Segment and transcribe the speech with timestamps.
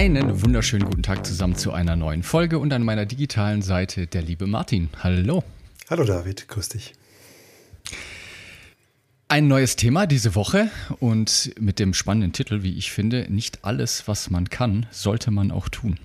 [0.00, 4.22] Einen wunderschönen guten Tag zusammen zu einer neuen Folge und an meiner digitalen Seite der
[4.22, 4.88] liebe Martin.
[5.02, 5.44] Hallo.
[5.90, 6.94] Hallo David, grüß dich.
[9.28, 14.08] Ein neues Thema diese Woche und mit dem spannenden Titel, wie ich finde, nicht alles,
[14.08, 16.00] was man kann, sollte man auch tun.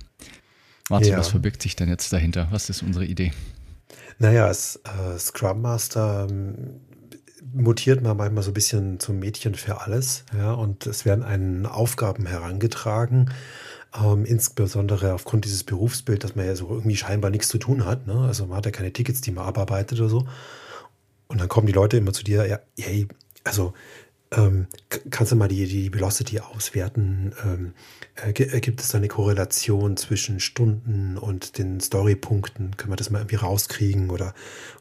[0.89, 1.17] Martin, ja.
[1.17, 2.49] was verbirgt sich denn jetzt dahinter?
[2.51, 3.31] Was ist unsere Idee?
[4.19, 6.81] Naja, als äh, Scrum Master ähm,
[7.53, 11.65] mutiert man manchmal so ein bisschen zum Mädchen für alles, ja, und es werden einen
[11.65, 13.31] Aufgaben herangetragen
[14.03, 18.07] ähm, insbesondere aufgrund dieses Berufsbild, dass man ja so irgendwie scheinbar nichts zu tun hat.
[18.07, 18.13] Ne?
[18.13, 20.27] Also man hat ja keine Tickets, die man abarbeitet oder so.
[21.27, 23.07] Und dann kommen die Leute immer zu dir, ja, hey,
[23.43, 23.73] also
[24.31, 24.67] ähm,
[25.11, 27.33] kannst du mal die, die Velocity auswerten?
[27.43, 27.73] Ähm,
[28.15, 32.75] äh, äh, gibt es da eine Korrelation zwischen Stunden und den Storypunkten?
[32.75, 34.09] Können wir das mal irgendwie rauskriegen?
[34.09, 34.33] Oder,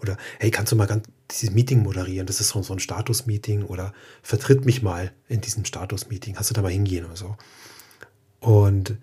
[0.02, 2.26] oder hey, kannst du mal ganz dieses Meeting moderieren?
[2.26, 3.92] Das ist so, so ein Status-Meeting oder
[4.22, 6.36] vertritt mich mal in diesem Status-Meeting.
[6.36, 7.36] Hast du da mal hingehen oder so?
[8.44, 8.98] Und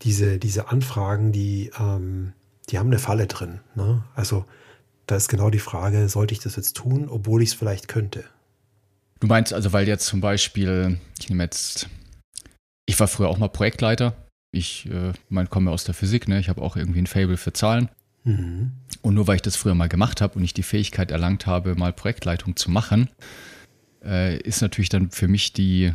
[0.00, 2.32] diese, diese Anfragen, die, ähm,
[2.70, 3.60] die haben eine Falle drin.
[3.74, 4.02] Ne?
[4.14, 4.46] Also
[5.06, 8.24] da ist genau die Frage, sollte ich das jetzt tun, obwohl ich es vielleicht könnte?
[9.20, 11.88] Du meinst also, weil jetzt zum Beispiel, ich nehme jetzt,
[12.86, 14.16] ich war früher auch mal Projektleiter.
[14.52, 16.40] Ich äh, mein, komme aus der Physik, ne?
[16.40, 17.90] ich habe auch irgendwie ein Fable für Zahlen.
[18.24, 18.72] Mhm.
[19.02, 21.74] Und nur weil ich das früher mal gemacht habe und ich die Fähigkeit erlangt habe,
[21.74, 23.10] mal Projektleitung zu machen,
[24.02, 25.92] äh, ist natürlich dann für mich die,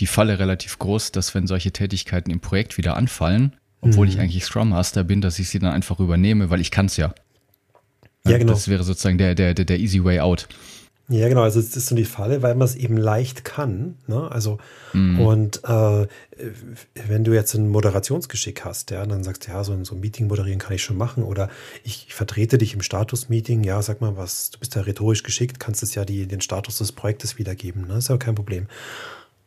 [0.00, 4.12] die Falle relativ groß, dass wenn solche Tätigkeiten im Projekt wieder anfallen, obwohl mhm.
[4.12, 6.96] ich eigentlich Scrum Master bin, dass ich sie dann einfach übernehme, weil ich kann es
[6.96, 7.14] ja.
[8.26, 8.52] Ja, genau.
[8.52, 10.48] Das wäre sozusagen der, der, der, der easy way out.
[11.08, 11.42] Ja, genau.
[11.42, 13.96] Also es ist so die Falle, weil man es eben leicht kann.
[14.06, 14.30] Ne?
[14.30, 14.58] Also
[14.92, 15.20] mhm.
[15.20, 16.06] und äh,
[17.08, 20.00] wenn du jetzt ein Moderationsgeschick hast, ja, dann sagst du, ja, so ein, so ein
[20.00, 21.48] Meeting moderieren kann ich schon machen oder
[21.82, 23.64] ich, ich vertrete dich im Status-Meeting.
[23.64, 24.50] Ja, sag mal was.
[24.50, 27.88] Du bist ja rhetorisch geschickt, kannst es ja die, den Status des Projektes wiedergeben.
[27.88, 27.94] Ne?
[27.94, 28.68] Ist ja kein Problem.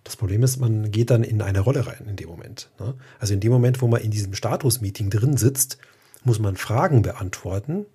[0.04, 2.70] Das Problem ist, man geht dann in eine Rolle rein in dem Moment.
[2.80, 2.96] Ne?
[3.20, 5.78] Also in dem Moment, wo man in diesem Status-Meeting drin sitzt,
[6.24, 7.86] muss man Fragen beantworten,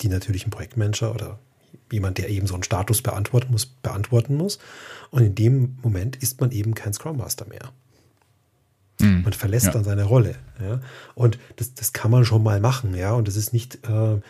[0.00, 1.38] die natürlich ein Projektmanager oder
[1.90, 4.58] jemand, der eben so einen Status beantworten muss, beantworten muss.
[5.10, 7.72] Und in dem Moment ist man eben kein Scrum Master mehr.
[9.22, 9.24] Mhm.
[9.24, 9.72] Man verlässt ja.
[9.72, 10.34] dann seine Rolle.
[10.60, 10.80] Ja?
[11.14, 13.12] Und das, das kann man schon mal machen, ja.
[13.12, 14.20] Und es ist nicht äh,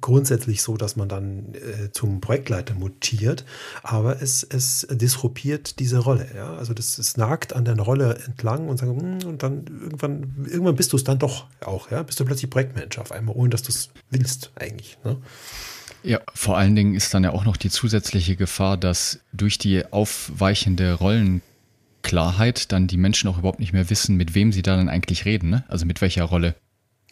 [0.00, 3.44] grundsätzlich so, dass man dann äh, zum Projektleiter mutiert,
[3.82, 6.26] aber es, es disruptiert diese Rolle.
[6.34, 6.54] Ja?
[6.54, 10.76] Also das, es nagt an der Rolle entlang und, sagen, hm, und dann irgendwann, irgendwann
[10.76, 12.02] bist du es dann doch auch, ja.
[12.02, 14.98] Bist du plötzlich Projektmanager auf einmal, ohne dass du es willst, eigentlich.
[15.04, 15.16] Ne?
[16.02, 19.84] Ja, vor allen Dingen ist dann ja auch noch die zusätzliche Gefahr, dass durch die
[19.92, 21.42] aufweichende Rollen
[22.02, 25.24] Klarheit dann die Menschen auch überhaupt nicht mehr wissen, mit wem sie da dann eigentlich
[25.24, 25.64] reden, ne?
[25.68, 26.54] Also mit welcher Rolle.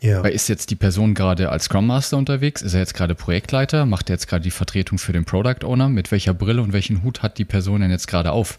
[0.01, 0.23] Ja.
[0.23, 2.63] Weil ist jetzt die Person gerade als Scrum Master unterwegs?
[2.63, 3.85] Ist er jetzt gerade Projektleiter?
[3.85, 5.89] Macht er jetzt gerade die Vertretung für den Product Owner?
[5.89, 8.57] Mit welcher Brille und welchen Hut hat die Person denn jetzt gerade auf?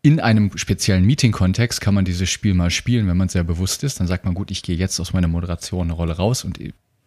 [0.00, 4.00] In einem speziellen Meeting-Kontext kann man dieses Spiel mal spielen, wenn man sehr bewusst ist.
[4.00, 6.58] Dann sagt man, gut, ich gehe jetzt aus meiner Moderation-Rolle raus und,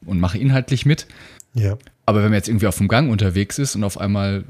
[0.05, 1.07] und mache inhaltlich mit.
[1.55, 1.77] Ja.
[2.09, 4.45] Aber wenn man jetzt irgendwie auf dem Gang unterwegs ist und auf einmal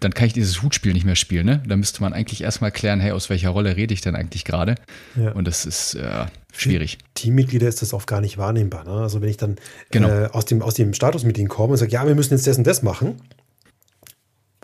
[0.00, 1.44] dann kann ich dieses Hutspiel nicht mehr spielen.
[1.44, 1.62] Ne?
[1.66, 4.76] Da müsste man eigentlich erstmal klären, hey, aus welcher Rolle rede ich denn eigentlich gerade?
[5.16, 5.32] Ja.
[5.32, 6.98] Und das ist äh, schwierig.
[6.98, 8.84] Für Teammitglieder ist das oft gar nicht wahrnehmbar.
[8.84, 8.92] Ne?
[8.92, 9.56] Also wenn ich dann
[9.90, 10.08] genau.
[10.08, 12.66] äh, aus dem, aus dem Status-Meeting komme und sage, ja, wir müssen jetzt das und
[12.66, 13.20] das machen.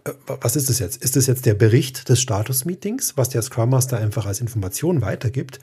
[0.05, 1.03] Äh, was ist das jetzt?
[1.03, 5.59] Ist das jetzt der Bericht des Status-Meetings, was der Scrum Master einfach als Information weitergibt?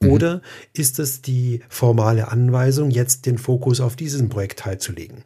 [0.00, 0.10] Mhm.
[0.10, 0.42] Oder
[0.74, 5.24] ist es die formale Anweisung, jetzt den Fokus auf diesen Projekt teilzulegen?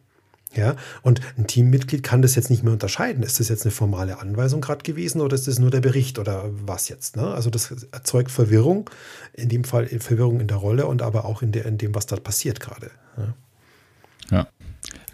[0.55, 3.23] Ja, und ein Teammitglied kann das jetzt nicht mehr unterscheiden.
[3.23, 6.49] Ist das jetzt eine formale Anweisung gerade gewesen oder ist das nur der Bericht oder
[6.51, 7.15] was jetzt?
[7.15, 7.25] Ne?
[7.25, 8.89] Also das erzeugt Verwirrung,
[9.33, 12.05] in dem Fall Verwirrung in der Rolle und aber auch in, der, in dem, was
[12.05, 12.91] da passiert gerade.
[13.17, 13.35] Ja.
[14.29, 14.47] ja.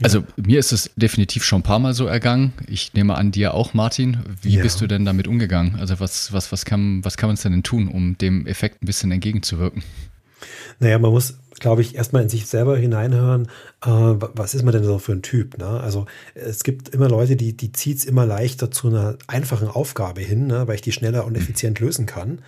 [0.02, 2.54] Also mir ist es definitiv schon ein paar Mal so ergangen.
[2.68, 4.20] Ich nehme an dir auch, Martin.
[4.42, 4.62] Wie ja.
[4.62, 5.76] bist du denn damit umgegangen?
[5.80, 9.12] Also was, was, was, kann, was kann man denn tun, um dem Effekt ein bisschen
[9.12, 9.84] entgegenzuwirken?
[10.80, 13.48] Naja, man muss, glaube ich, erstmal in sich selber hineinhören,
[13.86, 15.58] äh, was ist man denn so für ein Typ?
[15.58, 15.68] Ne?
[15.68, 20.22] Also es gibt immer Leute, die, die zieht es immer leichter zu einer einfachen Aufgabe
[20.22, 20.68] hin, ne?
[20.68, 21.40] weil ich die schneller und mhm.
[21.40, 22.42] effizient lösen kann.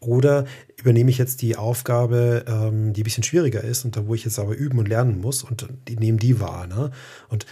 [0.00, 4.14] Oder übernehme ich jetzt die Aufgabe, ähm, die ein bisschen schwieriger ist und da, wo
[4.14, 6.66] ich jetzt aber üben und lernen muss und die nehmen die wahr.
[6.66, 6.90] Ne?
[7.28, 7.44] Und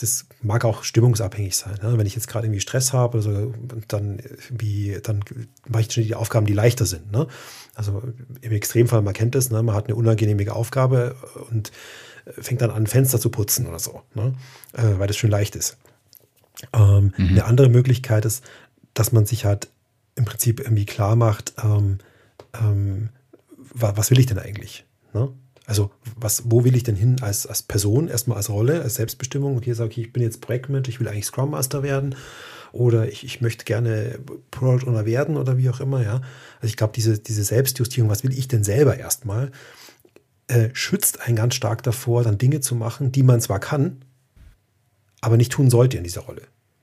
[0.00, 1.74] das mag auch stimmungsabhängig sein.
[1.82, 1.98] Ne?
[1.98, 3.54] Wenn ich jetzt gerade irgendwie Stress habe oder so,
[3.88, 5.20] dann, wie, dann
[5.68, 7.12] mache ich schon die Aufgaben, die leichter sind.
[7.12, 7.26] Ne?
[7.74, 8.02] Also
[8.40, 9.62] im Extremfall, man kennt das, ne?
[9.62, 11.14] man hat eine unangenehme Aufgabe
[11.50, 11.72] und
[12.24, 14.32] fängt dann an, Fenster zu putzen oder so, ne?
[14.72, 15.76] äh, weil das schön leicht ist.
[16.72, 17.28] Ähm, mhm.
[17.28, 18.44] Eine andere Möglichkeit ist,
[18.94, 19.68] dass man sich halt
[20.14, 21.98] im Prinzip irgendwie klar macht, ähm,
[22.60, 23.10] ähm,
[23.74, 24.84] was will ich denn eigentlich?
[25.14, 25.32] Ne?
[25.66, 29.56] Also, was, wo will ich denn hin als, als Person, erstmal als Rolle, als Selbstbestimmung?
[29.56, 32.16] Und hier sage ich, ich bin jetzt Projektmensch, ich will eigentlich Scrum Master werden
[32.72, 34.18] oder ich, ich möchte gerne
[34.50, 36.20] Product Owner werden oder wie auch immer, ja.
[36.56, 39.52] Also ich glaube, diese, diese Selbstjustierung, was will ich denn selber erstmal,
[40.48, 44.04] äh, schützt einen ganz stark davor, dann Dinge zu machen, die man zwar kann,
[45.20, 46.42] aber nicht tun sollte in dieser Rolle.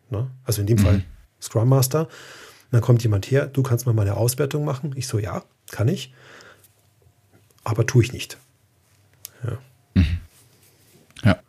[0.10, 0.32] Ne?
[0.46, 0.84] Also in dem mhm.
[0.84, 1.04] Fall
[1.42, 2.08] Scrum Master.
[2.72, 4.94] Dann kommt jemand her, du kannst mal eine Auswertung machen.
[4.96, 6.14] Ich so, ja, kann ich,
[7.64, 8.38] aber tue ich nicht.
[9.44, 9.58] Ja.
[9.96, 10.18] Mhm.
[11.24, 11.40] ja.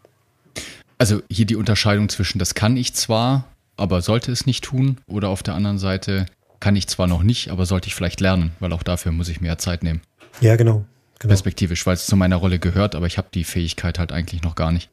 [0.98, 3.44] Also hier die Unterscheidung zwischen, das kann ich zwar,
[3.76, 6.26] aber sollte es nicht tun, oder auf der anderen Seite
[6.60, 9.40] kann ich zwar noch nicht, aber sollte ich vielleicht lernen, weil auch dafür muss ich
[9.40, 10.02] mehr Zeit nehmen.
[10.40, 10.84] Ja, genau.
[11.18, 11.30] genau.
[11.30, 14.54] Perspektivisch, weil es zu meiner Rolle gehört, aber ich habe die Fähigkeit halt eigentlich noch
[14.54, 14.90] gar nicht.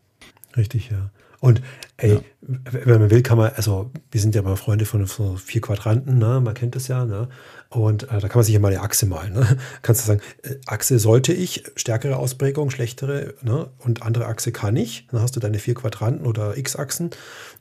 [0.56, 1.10] Richtig, ja.
[1.40, 1.62] Und
[1.98, 2.22] ey, ja.
[2.42, 6.18] wenn man will, kann man, also wir sind ja mal Freunde von so vier Quadranten,
[6.18, 6.42] ne?
[6.44, 7.30] man kennt das ja, ne?
[7.70, 9.34] Und äh, da kann man sich ja mal eine Achse malen.
[9.34, 9.58] Ne?
[9.82, 13.70] Kannst du sagen, äh, Achse sollte ich, stärkere Ausprägung, schlechtere, ne?
[13.80, 15.06] und andere Achse kann ich.
[15.12, 17.10] Dann hast du deine vier Quadranten oder X-Achsen.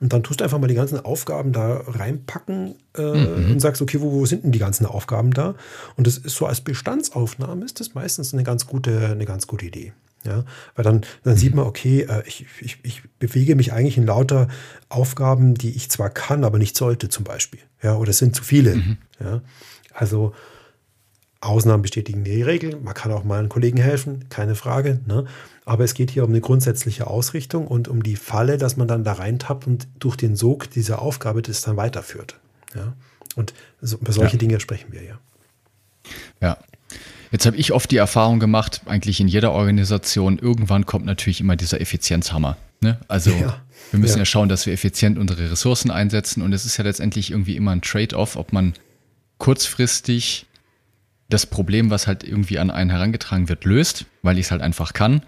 [0.00, 3.52] Und dann tust du einfach mal die ganzen Aufgaben da reinpacken äh, mhm.
[3.52, 5.56] und sagst, okay, wo, wo sind denn die ganzen Aufgaben da?
[5.96, 9.66] Und das ist so als Bestandsaufnahme ist das meistens eine ganz gute, eine ganz gute
[9.66, 9.92] Idee.
[10.26, 10.44] Ja,
[10.74, 14.48] weil dann, dann sieht man, okay, äh, ich, ich, ich bewege mich eigentlich in lauter
[14.88, 17.60] Aufgaben, die ich zwar kann, aber nicht sollte, zum Beispiel.
[17.82, 18.76] Ja, oder es sind zu viele.
[18.76, 18.96] Mhm.
[19.20, 19.42] Ja,
[19.94, 20.34] also
[21.40, 22.76] Ausnahmen bestätigen die Regel.
[22.80, 25.00] Man kann auch mal einem Kollegen helfen, keine Frage.
[25.06, 25.26] Ne?
[25.64, 29.04] Aber es geht hier um eine grundsätzliche Ausrichtung und um die Falle, dass man dann
[29.04, 32.40] da reintappt und durch den Sog dieser Aufgabe das dann weiterführt.
[32.74, 32.94] Ja?
[33.36, 34.38] Und so, über solche ja.
[34.38, 35.18] Dinge sprechen wir ja.
[36.40, 36.58] Ja,
[37.32, 41.56] Jetzt habe ich oft die Erfahrung gemacht, eigentlich in jeder Organisation, irgendwann kommt natürlich immer
[41.56, 42.56] dieser Effizienzhammer.
[42.80, 42.98] Ne?
[43.08, 44.22] Also ja, wir müssen ja.
[44.22, 44.26] ja.
[44.26, 47.82] schauen, dass wir effizient unsere Ressourcen einsetzen und es ist ja letztendlich irgendwie immer ein
[47.82, 48.74] Trade-off, ob man
[49.38, 50.46] kurzfristig
[51.28, 54.92] das Problem, was halt irgendwie an einen herangetragen wird, löst, weil ich es halt einfach
[54.92, 55.22] kann.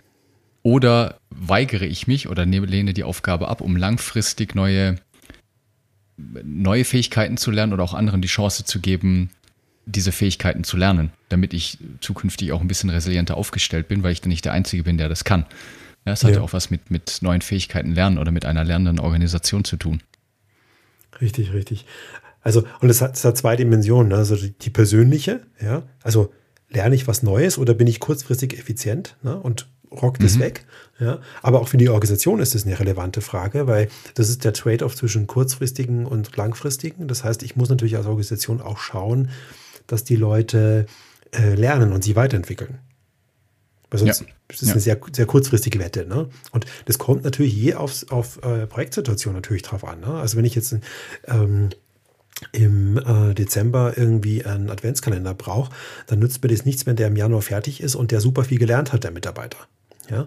[0.63, 4.97] Oder weigere ich mich oder lehne die Aufgabe ab, um langfristig neue,
[6.17, 9.31] neue Fähigkeiten zu lernen oder auch anderen die Chance zu geben,
[9.89, 14.21] diese Fähigkeiten zu lernen, damit ich zukünftig auch ein bisschen resilienter aufgestellt bin, weil ich
[14.21, 15.47] dann nicht der Einzige bin, der das kann.
[16.05, 19.01] Ja, das hat ja auch was mit, mit neuen Fähigkeiten lernen oder mit einer lernenden
[19.01, 20.03] Organisation zu tun.
[21.21, 21.87] Richtig, richtig.
[22.43, 24.11] Also, und es hat, es hat zwei Dimensionen.
[24.11, 24.17] Ne?
[24.17, 26.33] Also die, die, persönliche, ja, also
[26.71, 29.37] lerne ich was Neues oder bin ich kurzfristig effizient ne?
[29.37, 30.41] und rockt es mhm.
[30.41, 30.67] weg.
[31.01, 31.19] Ja?
[31.43, 34.95] Aber auch für die Organisation ist das eine relevante Frage, weil das ist der Trade-off
[34.95, 37.09] zwischen kurzfristigen und langfristigen.
[37.09, 39.31] Das heißt, ich muss natürlich als Organisation auch schauen,
[39.89, 40.87] dass die Leute
[41.33, 42.79] äh, lernen und sie weiterentwickeln.
[43.91, 44.27] Weil sonst ja.
[44.49, 44.75] ist es ja.
[44.75, 46.07] eine sehr, sehr kurzfristige Wette.
[46.07, 46.29] Ne?
[46.53, 50.01] Und das kommt natürlich je aufs, auf äh, Projektsituation natürlich drauf an.
[50.01, 50.09] Ne?
[50.09, 50.77] Also wenn ich jetzt
[51.27, 51.71] ähm,
[52.53, 55.73] im äh, Dezember irgendwie einen Adventskalender brauche,
[56.07, 58.59] dann nützt mir das nichts, wenn der im Januar fertig ist und der super viel
[58.59, 59.59] gelernt hat, der Mitarbeiter.
[60.11, 60.27] Ja,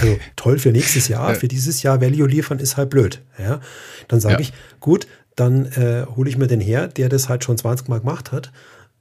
[0.00, 3.20] also toll für nächstes Jahr, für dieses Jahr Value liefern ist halt blöd.
[3.38, 3.60] Ja,
[4.08, 4.40] dann sage ja.
[4.40, 5.06] ich, gut,
[5.36, 8.52] dann äh, hole ich mir den her, der das halt schon 20 Mal gemacht hat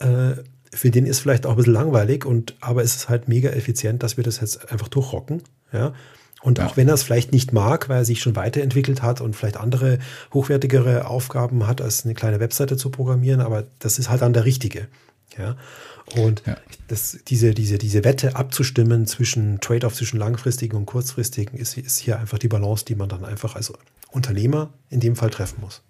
[0.01, 0.43] äh,
[0.74, 4.03] für den ist vielleicht auch ein bisschen langweilig und aber es ist halt mega effizient,
[4.03, 5.43] dass wir das jetzt einfach durchrocken.
[5.74, 5.93] Ja.
[6.41, 6.65] Und ja.
[6.65, 9.58] auch wenn er es vielleicht nicht mag, weil er sich schon weiterentwickelt hat und vielleicht
[9.58, 10.00] andere
[10.34, 14.46] hochwertigere Aufgaben hat, als eine kleine Webseite zu programmieren, aber das ist halt dann der
[14.46, 14.88] richtige.
[15.38, 15.55] Ja.
[16.15, 16.58] Und ja.
[16.88, 22.20] Das, diese, diese, diese Wette abzustimmen zwischen Trade-off zwischen langfristigen und kurzfristigen ist, ist hier
[22.20, 23.72] einfach die Balance, die man dann einfach als
[24.10, 25.84] Unternehmer in dem Fall treffen muss.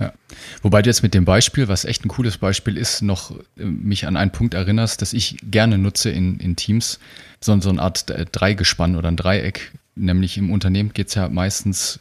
[0.00, 0.14] Ja.
[0.62, 4.06] Wobei du jetzt mit dem Beispiel, was echt ein cooles Beispiel ist, noch äh, mich
[4.06, 6.98] an einen Punkt erinnerst, dass ich gerne nutze in, in Teams,
[7.40, 9.72] so, so eine Art Dreigespann oder ein Dreieck.
[9.94, 12.00] Nämlich im Unternehmen geht es ja meistens,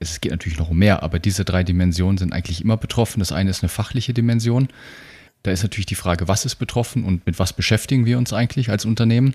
[0.00, 3.20] es geht natürlich noch um mehr, aber diese drei Dimensionen sind eigentlich immer betroffen.
[3.20, 4.68] Das eine ist eine fachliche Dimension.
[5.44, 8.70] Da ist natürlich die Frage, was ist betroffen und mit was beschäftigen wir uns eigentlich
[8.70, 9.34] als Unternehmen?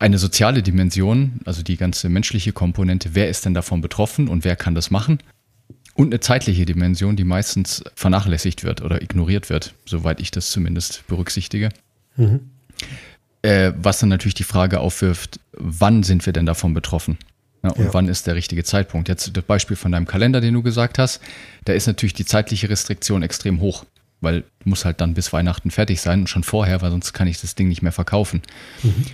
[0.00, 4.56] Eine soziale Dimension, also die ganze menschliche Komponente, wer ist denn davon betroffen und wer
[4.56, 5.18] kann das machen?
[5.98, 11.04] Und eine zeitliche Dimension, die meistens vernachlässigt wird oder ignoriert wird, soweit ich das zumindest
[11.08, 11.70] berücksichtige.
[12.14, 12.50] Mhm.
[13.42, 17.18] Äh, was dann natürlich die Frage aufwirft, wann sind wir denn davon betroffen?
[17.64, 17.94] Ja, und ja.
[17.94, 19.08] wann ist der richtige Zeitpunkt?
[19.08, 21.20] Jetzt das Beispiel von deinem Kalender, den du gesagt hast,
[21.64, 23.84] da ist natürlich die zeitliche Restriktion extrem hoch.
[24.20, 27.40] weil muss halt dann bis Weihnachten fertig sein und schon vorher, weil sonst kann ich
[27.40, 28.42] das Ding nicht mehr verkaufen.
[28.84, 29.04] Mhm.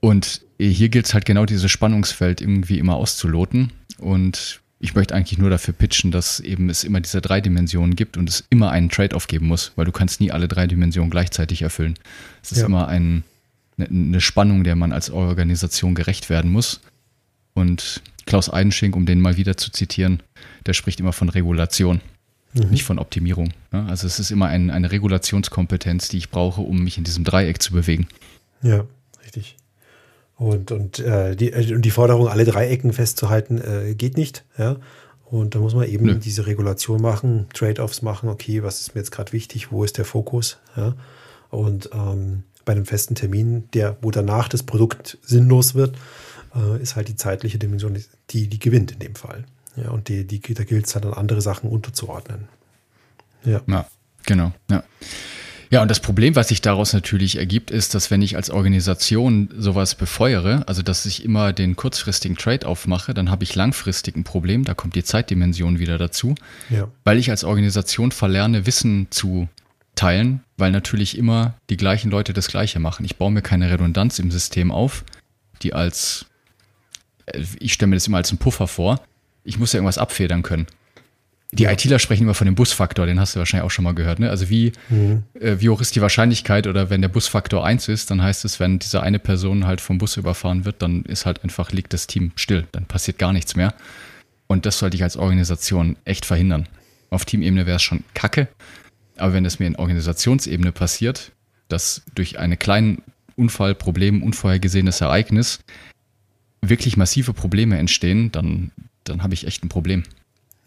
[0.00, 3.70] Und hier gilt es halt genau dieses Spannungsfeld irgendwie immer auszuloten.
[3.98, 8.16] Und ich möchte eigentlich nur dafür pitchen, dass eben es immer diese drei Dimensionen gibt
[8.16, 11.62] und es immer einen Trade-off geben muss, weil du kannst nie alle drei Dimensionen gleichzeitig
[11.62, 11.94] erfüllen.
[12.42, 12.66] Es ist ja.
[12.66, 13.22] immer ein,
[13.78, 16.80] eine, eine Spannung, der man als Organisation gerecht werden muss.
[17.54, 20.20] Und Klaus Eidenschink, um den mal wieder zu zitieren,
[20.66, 22.00] der spricht immer von Regulation,
[22.52, 22.70] mhm.
[22.70, 23.52] nicht von Optimierung.
[23.70, 27.62] Also es ist immer ein, eine Regulationskompetenz, die ich brauche, um mich in diesem Dreieck
[27.62, 28.08] zu bewegen.
[28.62, 28.84] Ja,
[29.24, 29.56] richtig.
[30.42, 34.44] Und, und, äh, die, äh, die Forderung, alle drei Ecken festzuhalten, äh, geht nicht.
[34.58, 34.76] Ja?
[35.24, 36.16] Und da muss man eben Nö.
[36.16, 40.04] diese Regulation machen, Trade-offs machen, okay, was ist mir jetzt gerade wichtig, wo ist der
[40.04, 40.58] Fokus?
[40.76, 40.94] Ja?
[41.50, 45.96] Und ähm, bei einem festen Termin, der, wo danach das Produkt sinnlos wird,
[46.56, 49.44] äh, ist halt die zeitliche Dimension, die, die gewinnt in dem Fall.
[49.76, 52.48] Ja, und die, die, da gilt es halt dann andere Sachen unterzuordnen.
[53.44, 53.60] Ja.
[53.68, 53.86] ja,
[54.26, 54.52] genau.
[54.68, 54.82] Ja.
[55.72, 59.48] Ja, und das Problem, was sich daraus natürlich ergibt, ist, dass wenn ich als Organisation
[59.56, 64.22] sowas befeuere, also dass ich immer den kurzfristigen Trade aufmache, dann habe ich langfristig ein
[64.22, 66.34] Problem, da kommt die Zeitdimension wieder dazu,
[66.68, 66.88] ja.
[67.04, 69.48] weil ich als Organisation verlerne, Wissen zu
[69.94, 73.06] teilen, weil natürlich immer die gleichen Leute das Gleiche machen.
[73.06, 75.04] Ich baue mir keine Redundanz im System auf,
[75.62, 76.26] die als,
[77.24, 79.00] äh, ich stelle mir das immer als einen Puffer vor,
[79.42, 80.66] ich muss ja irgendwas abfedern können.
[81.54, 81.72] Die ja.
[81.72, 84.18] ITler sprechen immer von dem Busfaktor, den hast du wahrscheinlich auch schon mal gehört.
[84.18, 84.30] Ne?
[84.30, 85.24] Also wie, mhm.
[85.38, 88.58] äh, wie hoch ist die Wahrscheinlichkeit oder wenn der Busfaktor 1 ist, dann heißt es,
[88.58, 92.06] wenn diese eine Person halt vom Bus überfahren wird, dann ist halt einfach, liegt das
[92.06, 93.74] Team still, dann passiert gar nichts mehr.
[94.46, 96.68] Und das sollte ich als Organisation echt verhindern.
[97.10, 98.48] Auf Teamebene wäre es schon kacke,
[99.18, 101.32] aber wenn es mir in Organisationsebene passiert,
[101.68, 103.02] dass durch einen kleinen
[103.36, 105.60] Unfall, Problem, unvorhergesehenes Ereignis
[106.62, 108.70] wirklich massive Probleme entstehen, dann,
[109.04, 110.04] dann habe ich echt ein Problem.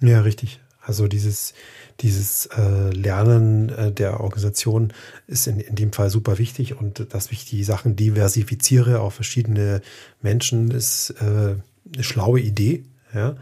[0.02, 0.60] Ja, richtig.
[0.86, 1.54] Also dieses,
[2.02, 4.94] dieses äh, Lernen äh, der Organisation
[5.28, 9.82] ist in, in dem Fall super wichtig und dass ich die Sachen diversifiziere auf verschiedene
[10.22, 11.56] Menschen ist äh,
[11.94, 12.86] eine schlaue Idee.
[13.14, 13.36] Ja?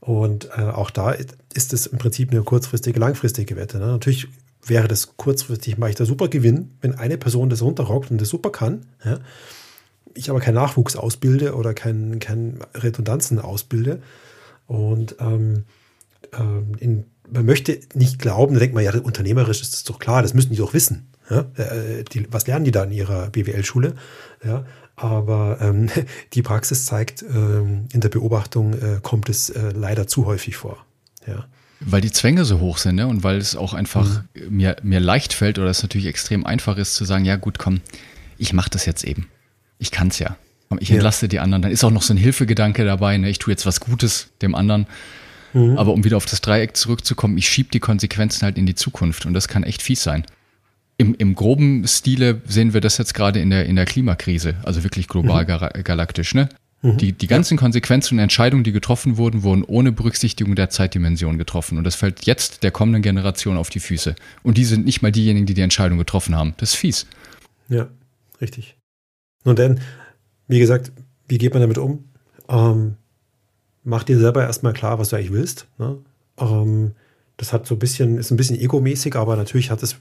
[0.00, 1.12] Und äh, auch da
[1.54, 3.78] ist es im Prinzip eine kurzfristige, langfristige Wette.
[3.78, 3.86] Ne?
[3.86, 4.26] Natürlich
[4.64, 8.28] wäre das kurzfristig, mache ich da super Gewinn, wenn eine Person das runterrockt und das
[8.28, 8.86] super kann.
[9.04, 9.20] Ja?
[10.14, 14.02] Ich aber keinen Nachwuchs ausbilde oder keinen kein Redundanzen ausbilde.
[14.66, 15.64] Und ähm,
[16.38, 20.22] ähm, in, man möchte nicht glauben, da denkt man, ja, unternehmerisch ist das doch klar,
[20.22, 21.08] das müssen die doch wissen.
[21.30, 21.46] Ja?
[21.56, 23.94] Äh, die, was lernen die da in ihrer BWL-Schule?
[24.44, 24.64] Ja?
[24.96, 25.88] Aber ähm,
[26.32, 30.84] die Praxis zeigt, ähm, in der Beobachtung äh, kommt es äh, leider zu häufig vor.
[31.26, 31.46] Ja.
[31.80, 33.08] Weil die Zwänge so hoch sind, ne?
[33.08, 34.56] Und weil es auch einfach mhm.
[34.56, 37.80] mir, mir leicht fällt oder es natürlich extrem einfach ist zu sagen, ja gut, komm,
[38.38, 39.28] ich mache das jetzt eben.
[39.78, 40.36] Ich kann es ja.
[40.78, 41.28] Ich entlaste ja.
[41.28, 41.62] die anderen.
[41.62, 43.28] Dann ist auch noch so ein Hilfegedanke dabei, ne?
[43.28, 44.86] Ich tue jetzt was Gutes dem anderen.
[45.52, 45.78] Mhm.
[45.78, 49.26] Aber um wieder auf das Dreieck zurückzukommen, ich schiebe die Konsequenzen halt in die Zukunft
[49.26, 50.24] und das kann echt fies sein.
[50.98, 54.84] Im, Im groben Stile sehen wir das jetzt gerade in der, in der Klimakrise, also
[54.84, 55.82] wirklich global mhm.
[55.82, 56.34] galaktisch.
[56.34, 56.48] Ne?
[56.82, 56.96] Mhm.
[56.98, 61.78] Die, die ganzen Konsequenzen und Entscheidungen, die getroffen wurden, wurden ohne Berücksichtigung der Zeitdimension getroffen.
[61.78, 64.14] Und das fällt jetzt der kommenden Generation auf die Füße.
[64.42, 66.54] Und die sind nicht mal diejenigen, die die Entscheidung getroffen haben.
[66.58, 67.06] Das ist fies.
[67.68, 67.88] Ja,
[68.40, 68.76] richtig.
[69.44, 69.80] Und dann,
[70.48, 70.92] wie gesagt,
[71.28, 72.04] wie geht man damit um?
[72.48, 72.96] Ähm,
[73.84, 75.66] mach dir selber erstmal klar, was du eigentlich willst.
[75.78, 75.98] Ne?
[76.38, 76.92] Ähm,
[77.36, 79.96] das hat so ein bisschen, ist ein bisschen egomäßig, aber natürlich hat es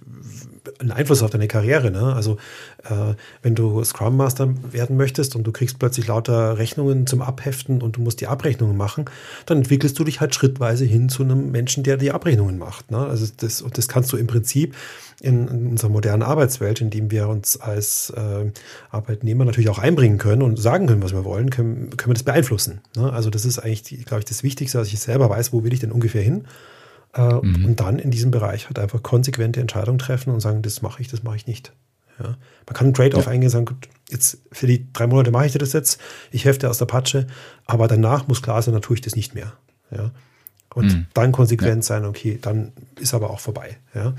[0.80, 1.92] einen Einfluss auf deine Karriere.
[1.92, 2.14] Ne?
[2.14, 2.38] Also
[2.84, 7.82] äh, wenn du Scrum Master werden möchtest und du kriegst plötzlich lauter Rechnungen zum Abheften
[7.82, 9.06] und du musst die Abrechnungen machen,
[9.46, 12.92] dann entwickelst du dich halt schrittweise hin zu einem Menschen, der die Abrechnungen macht.
[12.92, 12.98] Ne?
[12.98, 14.76] Also das, und das kannst du im Prinzip
[15.22, 18.52] in, in unserer modernen Arbeitswelt, in dem wir uns als äh,
[18.90, 22.24] Arbeitnehmer natürlich auch einbringen können und sagen können, was wir wollen, können, können wir das
[22.24, 22.82] beeinflussen.
[22.96, 23.12] Ne?
[23.12, 25.80] Also das ist eigentlich, glaube ich, das Wichtigste, dass ich selber weiß, wo will ich
[25.80, 26.46] denn ungefähr hin.
[27.14, 27.66] Äh, mhm.
[27.66, 31.08] Und dann in diesem Bereich halt einfach konsequente Entscheidungen treffen und sagen, das mache ich,
[31.08, 31.74] das mache ich nicht.
[32.20, 32.38] Ja?
[32.66, 33.32] Man kann einen Trade-off ja.
[33.32, 36.00] eingehen und sagen, gut, jetzt für die drei Monate mache ich dir das jetzt,
[36.32, 37.28] ich hefte aus der Patsche,
[37.66, 39.54] aber danach muss klar sein, dann tue ich das nicht mehr.
[39.92, 40.12] Ja?
[40.74, 41.08] Und mhm.
[41.14, 41.82] dann konsequent ja.
[41.82, 43.78] sein, okay, dann ist aber auch vorbei.
[43.94, 44.14] Ja?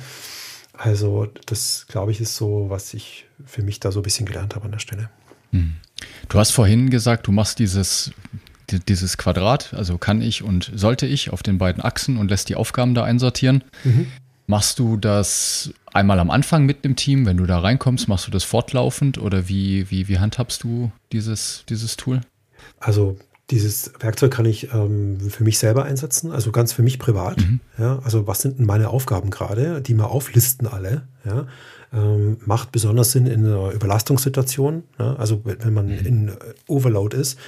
[0.73, 4.55] Also das, glaube ich, ist so, was ich für mich da so ein bisschen gelernt
[4.55, 5.11] habe an der Stelle.
[5.51, 5.77] Hm.
[6.29, 8.13] Du hast vorhin gesagt, du machst dieses,
[8.81, 12.57] dieses Quadrat, also kann ich und sollte ich auf den beiden Achsen und lässt die
[12.57, 13.65] Aufgaben da einsortieren.
[13.85, 14.07] Mhm.
[14.47, 18.31] Machst du das einmal am Anfang mit dem Team, wenn du da reinkommst, machst du
[18.31, 22.21] das fortlaufend oder wie, wie, wie handhabst du dieses, dieses Tool?
[22.79, 23.17] Also
[23.51, 27.39] dieses Werkzeug kann ich ähm, für mich selber einsetzen, also ganz für mich privat.
[27.39, 27.61] Mhm.
[27.79, 31.03] Ja, also was sind denn meine Aufgaben gerade, die mal auflisten alle.
[31.25, 31.47] Ja,
[31.93, 34.85] ähm, macht besonders Sinn in einer Überlastungssituation.
[34.99, 36.07] Ja, also wenn man mhm.
[36.07, 36.33] in
[36.67, 37.39] Overload ist,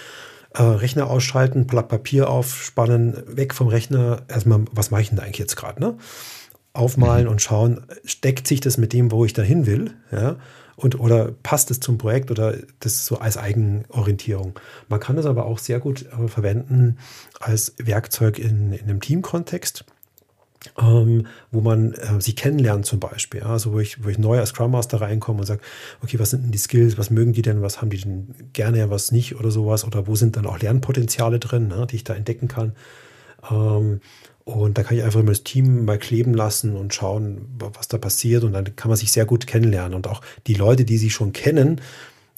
[0.54, 4.22] äh, Rechner ausschalten, Blatt Papier aufspannen, weg vom Rechner.
[4.28, 5.80] Erstmal, was mache ich denn da eigentlich jetzt gerade?
[5.80, 5.96] Ne?
[6.74, 7.30] aufmalen mhm.
[7.30, 10.36] und schauen, steckt sich das mit dem, wo ich dahin will, ja,
[10.76, 14.58] und oder passt es zum Projekt oder das so als Eigenorientierung.
[14.88, 16.98] Man kann das aber auch sehr gut äh, verwenden
[17.38, 19.84] als Werkzeug in, in einem Teamkontext.
[20.76, 23.40] Ähm, wo man äh, sich kennenlernt zum Beispiel.
[23.40, 23.46] Ja?
[23.46, 25.60] Also wo ich, wo ich neu als Scrum Master reinkomme und sage,
[26.02, 28.90] okay, was sind denn die Skills, was mögen die denn, was haben die denn gerne,
[28.90, 32.14] was nicht oder sowas oder wo sind dann auch Lernpotenziale drin, ne, die ich da
[32.14, 32.72] entdecken kann.
[33.48, 34.00] Ähm,
[34.44, 37.96] und da kann ich einfach immer das Team mal kleben lassen und schauen, was da
[37.96, 38.44] passiert.
[38.44, 39.94] Und dann kann man sich sehr gut kennenlernen.
[39.94, 41.80] Und auch die Leute, die sie schon kennen,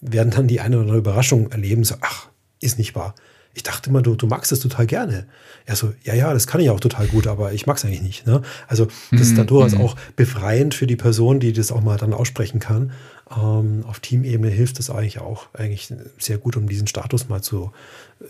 [0.00, 1.82] werden dann die eine oder andere Überraschung erleben.
[1.82, 2.28] So, ach,
[2.60, 3.14] ist nicht wahr.
[3.56, 5.26] Ich dachte immer, du, du magst es total gerne.
[5.64, 8.02] Er so, ja, ja, das kann ich auch total gut, aber ich mag es eigentlich
[8.02, 8.26] nicht.
[8.26, 8.42] Ne?
[8.68, 9.80] Also das ist dann mhm, durchaus mhm.
[9.80, 12.92] auch befreiend für die Person, die das auch mal dann aussprechen kann.
[13.34, 17.72] Ähm, auf Teamebene hilft es eigentlich auch eigentlich sehr gut, um diesen Status mal zu,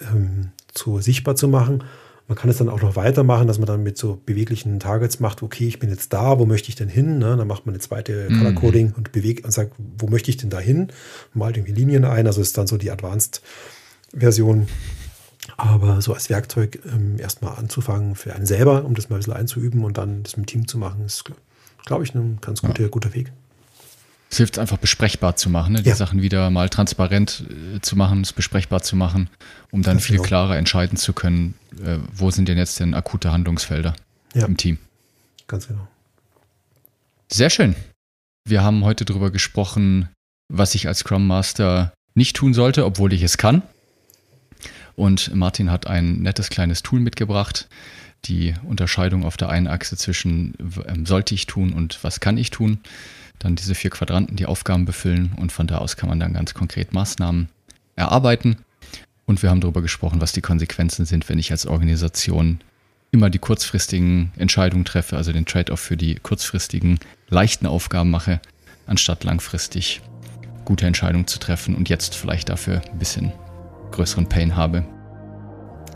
[0.01, 1.83] ähm, zu sichtbar zu machen.
[2.29, 5.43] Man kann es dann auch noch weitermachen, dass man dann mit so beweglichen Targets macht,
[5.43, 7.19] okay, ich bin jetzt da, wo möchte ich denn hin?
[7.19, 7.37] Ne?
[7.37, 8.39] Dann macht man eine zweite mhm.
[8.39, 10.93] Color Coding und bewegt und sagt, wo möchte ich denn da hin?
[11.35, 14.69] Malt irgendwie Linien ein, also ist dann so die Advanced-Version.
[15.57, 19.33] Aber so als Werkzeug ähm, erstmal anzufangen für einen selber, um das mal ein bisschen
[19.35, 21.25] einzuüben und dann das mit dem Team zu machen, ist,
[21.85, 22.89] glaube ich, ein ganz guter, ja.
[22.89, 23.33] guter Weg.
[24.29, 25.83] Es hilft einfach besprechbar zu machen, ne?
[25.83, 25.95] die ja.
[25.95, 29.31] Sachen wieder mal transparent äh, zu machen, es besprechbar zu machen,
[29.71, 30.27] um dann Ganz viel genau.
[30.27, 33.95] klarer entscheiden zu können, äh, wo sind denn jetzt denn akute Handlungsfelder
[34.35, 34.47] ja.
[34.47, 34.79] im Team.
[35.47, 35.87] Ganz genau.
[37.31, 37.77] Sehr schön.
[38.49, 40.09] Wir haben heute darüber gesprochen,
[40.49, 43.63] was ich als Scrum Master nicht tun sollte, obwohl ich es kann.
[44.97, 47.69] Und Martin hat ein nettes kleines Tool mitgebracht,
[48.25, 50.55] die Unterscheidung auf der einen Achse zwischen
[50.89, 52.81] ähm, sollte ich tun und was kann ich tun
[53.39, 56.55] dann diese vier Quadranten die Aufgaben befüllen und von da aus kann man dann ganz
[56.55, 57.49] konkret Maßnahmen
[57.95, 58.57] erarbeiten.
[59.27, 62.61] Und wir haben darüber gesprochen, was die Konsequenzen sind, wenn ich als Organisation
[63.11, 66.99] immer die kurzfristigen Entscheidungen treffe, also den Trade-off für die kurzfristigen
[67.29, 68.41] leichten Aufgaben mache,
[68.87, 70.01] anstatt langfristig
[70.65, 73.33] gute Entscheidungen zu treffen und jetzt vielleicht dafür ein bisschen
[73.97, 74.85] größeren Pain habe.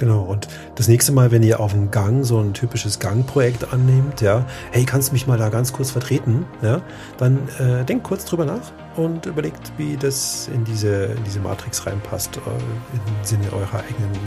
[0.00, 4.22] Genau, und das nächste Mal, wenn ihr auf dem Gang so ein typisches Gangprojekt annehmt,
[4.22, 6.80] ja, hey, kannst du mich mal da ganz kurz vertreten, ja,
[7.18, 11.86] dann äh, denkt kurz drüber nach und überlegt, wie das in diese, in diese Matrix
[11.86, 14.18] reinpasst, äh, im Sinne eurer eigenen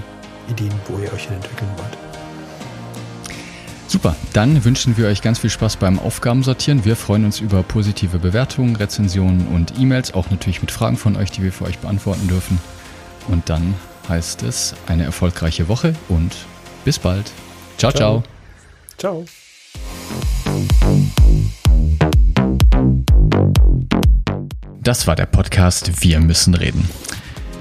[0.47, 1.97] Ideen, wo ihr euch hin entwickeln wollt.
[3.87, 6.85] Super, dann wünschen wir euch ganz viel Spaß beim Aufgabensortieren.
[6.85, 11.31] Wir freuen uns über positive Bewertungen, Rezensionen und E-Mails, auch natürlich mit Fragen von euch,
[11.31, 12.59] die wir für euch beantworten dürfen.
[13.27, 13.75] Und dann
[14.09, 16.35] heißt es eine erfolgreiche Woche und
[16.85, 17.31] bis bald.
[17.77, 18.23] Ciao, ciao.
[18.97, 19.25] Ciao.
[24.81, 26.89] Das war der Podcast Wir müssen reden.